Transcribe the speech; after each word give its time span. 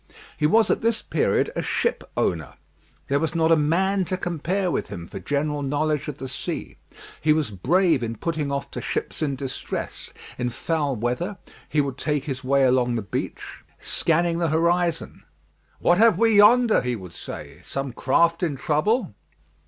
He 0.35 0.47
was 0.47 0.71
at 0.71 0.81
this 0.81 1.03
period 1.03 1.51
a 1.55 1.61
ship 1.61 2.03
owner. 2.17 2.55
There 3.07 3.19
was 3.19 3.35
not 3.35 3.51
a 3.51 3.55
man 3.55 4.03
to 4.05 4.17
compare 4.17 4.71
with 4.71 4.87
him 4.87 5.05
for 5.07 5.19
general 5.19 5.61
knowledge 5.61 6.07
of 6.07 6.17
the 6.17 6.27
sea. 6.27 6.77
He 7.21 7.33
was 7.33 7.51
brave 7.51 8.01
in 8.01 8.15
putting 8.15 8.51
off 8.51 8.71
to 8.71 8.81
ships 8.81 9.21
in 9.21 9.35
distress. 9.35 10.11
In 10.39 10.49
foul 10.49 10.95
weather 10.95 11.37
he 11.69 11.81
would 11.81 11.99
take 11.99 12.23
his 12.23 12.43
way 12.43 12.63
along 12.63 12.95
the 12.95 13.03
beach, 13.03 13.63
scanning 13.79 14.39
the 14.39 14.49
horizon. 14.49 15.21
"What 15.77 15.99
have 15.99 16.17
we 16.17 16.35
yonder?" 16.37 16.81
he 16.81 16.95
would 16.95 17.13
say; 17.13 17.59
"some 17.63 17.93
craft 17.93 18.41
in 18.41 18.55
trouble?" 18.55 19.13